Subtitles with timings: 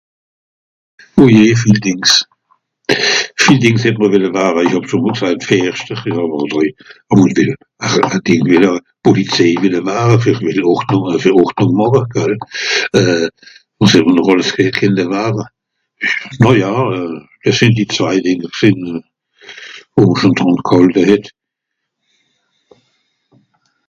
[1.23, 2.11] ojé viel dìngs
[3.41, 8.73] viel dìngs hett mr welle ware isch hàb schòn mòl gsaijt (verschter) awer.....
[9.09, 12.31] polizei welle ware ver à bìssle ordnùng ver ordnùng màche gal
[13.03, 13.27] euh
[13.81, 15.43] (ùn ver nòr àlles kennte) ware
[16.45, 16.73] no ja
[17.43, 18.79] des sìnd die zwai dìnge gsìn
[19.99, 20.57] ò schon...
[20.67, 21.25] g'àlte het